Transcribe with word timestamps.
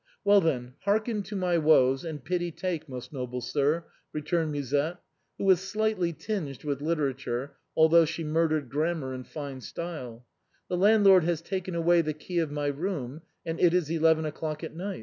"Well, 0.23 0.41
then, 0.41 0.73
hearken 0.79 1.21
to 1.21 1.35
my 1.35 1.59
woes 1.59 2.03
and 2.03 2.23
pity 2.25 2.49
take, 2.49 2.89
most 2.89 3.13
noble 3.13 3.39
sir," 3.39 3.85
returned 4.11 4.51
Musette, 4.51 4.97
who 5.37 5.43
was 5.43 5.59
slightly 5.59 6.11
tinged 6.11 6.63
with 6.63 6.81
literature, 6.81 7.57
although 7.77 8.05
she 8.05 8.23
murdered 8.23 8.67
grammar 8.69 9.13
in 9.13 9.25
fine 9.25 9.61
style; 9.61 10.25
"the 10.67 10.75
landlord 10.77 11.23
has 11.25 11.43
taken 11.43 11.75
away 11.75 12.01
the 12.01 12.15
key 12.15 12.39
of 12.39 12.49
my 12.49 12.65
room 12.65 13.21
and 13.45 13.59
it 13.59 13.75
is 13.75 13.91
eleven 13.91 14.25
o'clock 14.25 14.63
at 14.63 14.75
night. 14.75 14.99